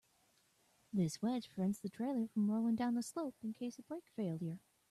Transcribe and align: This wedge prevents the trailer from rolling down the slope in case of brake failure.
This 0.91 1.21
wedge 1.21 1.47
prevents 1.51 1.77
the 1.79 1.87
trailer 1.87 2.27
from 2.27 2.49
rolling 2.49 2.75
down 2.75 2.95
the 2.95 3.03
slope 3.03 3.35
in 3.43 3.53
case 3.53 3.77
of 3.77 3.87
brake 3.87 4.09
failure. 4.15 4.57